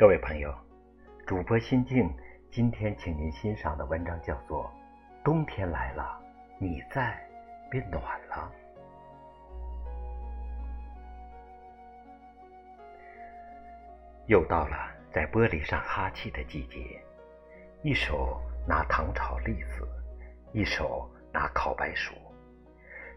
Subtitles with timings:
[0.00, 0.50] 各位朋友，
[1.26, 2.10] 主播心静
[2.50, 4.64] 今天请您欣赏的文章叫做
[5.22, 6.18] 《冬天来了，
[6.58, 7.22] 你在
[7.70, 8.50] 变暖了》。
[14.24, 16.98] 又到了在玻璃上哈气的季节，
[17.82, 19.86] 一手拿糖炒栗子，
[20.54, 22.14] 一手拿烤白薯，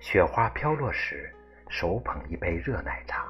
[0.02, 1.34] 雪花飘落时，
[1.70, 3.26] 手捧一杯热奶茶，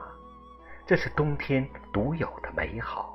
[0.88, 3.13] 这是冬天独有的美好。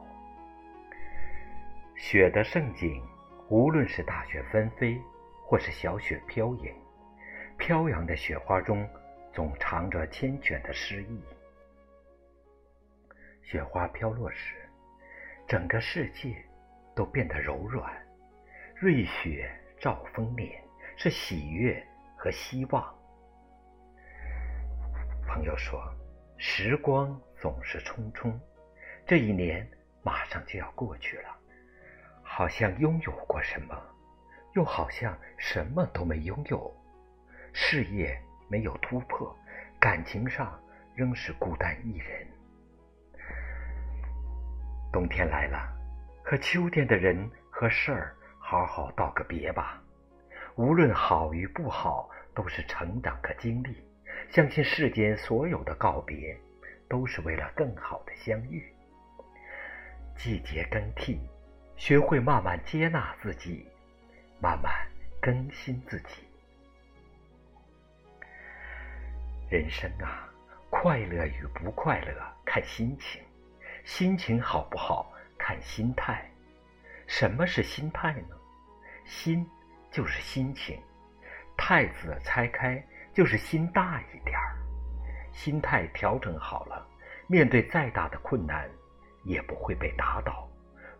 [2.10, 3.06] 雪的盛景，
[3.50, 4.98] 无论是大雪纷飞，
[5.44, 6.74] 或是小雪飘影，
[7.58, 8.88] 飘扬的雪花中
[9.30, 11.22] 总藏着缱绻的诗意。
[13.42, 14.54] 雪花飘落时，
[15.46, 16.34] 整个世界
[16.96, 17.94] 都变得柔软。
[18.74, 19.46] 瑞雪
[19.78, 20.64] 兆丰年，
[20.96, 21.86] 是喜悦
[22.16, 22.82] 和希望。
[25.26, 25.78] 朋友说
[26.40, 28.32] ：“时光总是匆匆，
[29.04, 29.70] 这一年
[30.02, 31.34] 马上就要过去了。”
[32.38, 33.76] 好像拥有过什么，
[34.54, 36.72] 又好像什么都没拥有。
[37.52, 39.36] 事业没有突破，
[39.80, 40.56] 感情上
[40.94, 42.24] 仍是孤单一人。
[44.92, 45.68] 冬天来了，
[46.22, 49.82] 和秋天的人和事儿好好道个别吧。
[50.54, 53.84] 无论好与不好，都是成长和经历。
[54.30, 56.38] 相信世间所有的告别，
[56.88, 58.72] 都是为了更好的相遇。
[60.16, 61.20] 季节更替。
[61.78, 63.64] 学会慢慢接纳自己，
[64.40, 64.74] 慢慢
[65.22, 66.24] 更新自己。
[69.48, 70.28] 人生啊，
[70.70, 72.12] 快乐与不快乐
[72.44, 73.22] 看心情，
[73.84, 76.28] 心情好不好看心态。
[77.06, 78.36] 什么是心态呢？
[79.04, 79.48] 心
[79.88, 80.82] 就是心情，
[81.56, 84.58] 态字拆开就是心大一点儿。
[85.32, 86.84] 心态调整好了，
[87.28, 88.68] 面对再大的困难，
[89.22, 90.47] 也不会被打倒。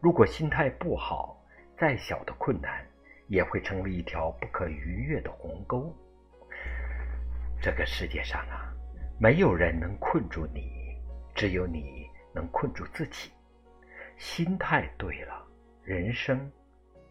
[0.00, 1.36] 如果心态不好，
[1.76, 2.86] 再小的困难
[3.26, 5.92] 也会成为一条不可逾越的鸿沟。
[7.60, 8.72] 这个世界上啊，
[9.18, 10.96] 没有人能困住你，
[11.34, 13.32] 只有你能困住自己。
[14.16, 15.44] 心态对了，
[15.82, 16.48] 人生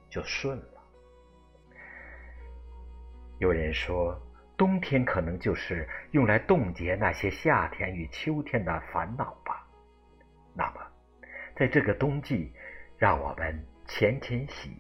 [0.10, 0.84] 就顺了。
[3.40, 4.18] 有人说，
[4.56, 9.68] 冬天可能就是用来冻结那些夏天与秋天的烦恼吧。
[10.54, 10.82] 那么，
[11.54, 12.54] 在这个冬季。
[12.98, 14.76] 让我们浅浅喜，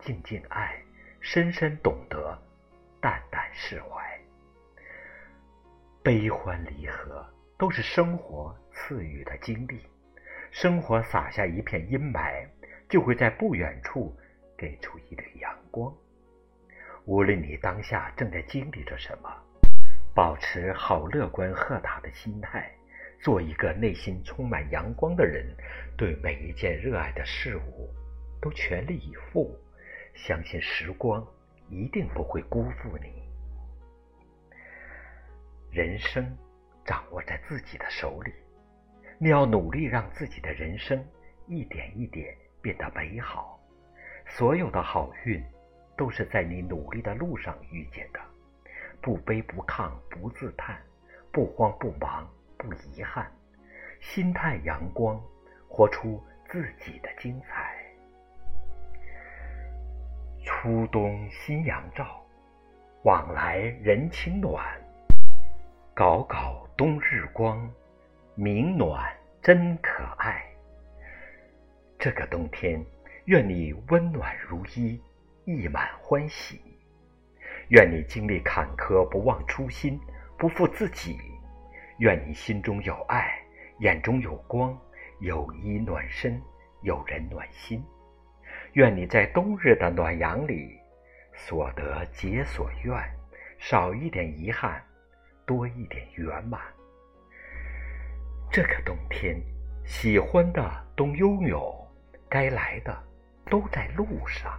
[0.00, 0.76] 静静爱，
[1.20, 2.36] 深深懂得，
[3.00, 4.02] 淡淡释怀。
[6.02, 7.24] 悲欢离合
[7.56, 9.80] 都是生活赐予的经历，
[10.50, 12.44] 生活撒下一片阴霾，
[12.88, 14.12] 就会在不远处
[14.58, 15.94] 给出一缕阳光。
[17.04, 19.30] 无论你当下正在经历着什么，
[20.12, 22.68] 保持好乐观豁达的心态。
[23.24, 25.46] 做一个内心充满阳光的人，
[25.96, 27.88] 对每一件热爱的事物
[28.38, 29.58] 都全力以赴，
[30.12, 31.26] 相信时光
[31.70, 33.22] 一定不会辜负你。
[35.70, 36.36] 人生
[36.84, 38.30] 掌握在自己的手里，
[39.18, 41.02] 你要努力让自己的人生
[41.46, 43.58] 一点一点变得美好。
[44.26, 45.42] 所有的好运
[45.96, 48.20] 都是在你努力的路上遇见的。
[49.00, 50.78] 不卑不亢，不自叹，
[51.32, 52.30] 不慌不忙。
[52.64, 53.30] 不遗憾，
[54.00, 55.20] 心态阳光，
[55.68, 57.74] 活出自己的精彩。
[60.42, 62.24] 初冬新阳照，
[63.02, 64.64] 往来人情暖。
[65.94, 67.70] 搞搞冬日光，
[68.34, 70.44] 明暖真可爱。
[71.98, 72.84] 这个冬天，
[73.26, 75.00] 愿你温暖如一，
[75.44, 76.60] 溢满欢喜。
[77.68, 80.00] 愿你经历坎坷，不忘初心，
[80.36, 81.18] 不负自己。
[81.98, 83.40] 愿你心中有爱，
[83.78, 84.76] 眼中有光，
[85.20, 86.40] 有衣暖身，
[86.82, 87.84] 有人暖心。
[88.72, 90.76] 愿你在冬日的暖阳里，
[91.34, 92.96] 所得皆所愿，
[93.58, 94.82] 少一点遗憾，
[95.46, 96.60] 多一点圆满。
[98.50, 99.40] 这个冬天，
[99.84, 101.74] 喜欢的都拥有，
[102.28, 102.96] 该来的
[103.46, 104.52] 都在路上。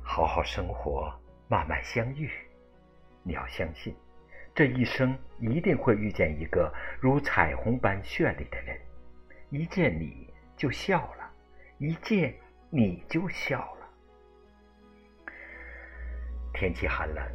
[0.00, 1.12] 好好生活，
[1.48, 2.30] 慢慢相遇。
[3.24, 3.94] 你要相信。
[4.54, 8.78] 这一生一定会遇见一个如彩虹般绚丽的人，
[9.48, 11.30] 一见你就笑了，
[11.78, 12.34] 一见
[12.68, 13.88] 你就笑了。
[16.52, 17.26] 天气寒冷，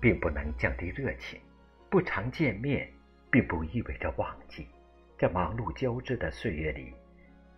[0.00, 1.40] 并不能降低热情；
[1.88, 2.92] 不常见面，
[3.30, 4.68] 并不意味着忘记。
[5.16, 6.92] 在忙碌交织的岁月里，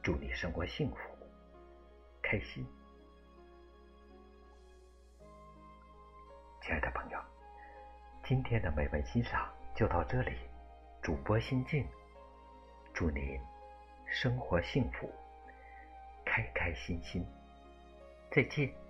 [0.02, 0.96] 祝你生活幸福、
[2.22, 2.66] 开心，
[6.60, 7.35] 亲爱的朋友。
[8.28, 10.32] 今天的美文欣赏就到这里，
[11.00, 11.86] 主播心静，
[12.92, 13.38] 祝您
[14.04, 15.08] 生活幸福。
[16.24, 17.24] 开开心心。
[18.32, 18.85] 再见。